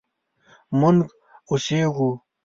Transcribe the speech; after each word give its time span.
مونږ 0.79 0.99
اوسیږو 1.51 2.09